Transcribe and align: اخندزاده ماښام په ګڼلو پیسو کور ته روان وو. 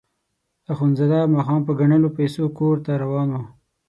اخندزاده 0.73 1.19
ماښام 1.35 1.59
په 1.67 1.71
ګڼلو 1.79 2.09
پیسو 2.17 2.43
کور 2.57 2.75
ته 2.85 2.91
روان 3.03 3.27
وو. 3.31 3.41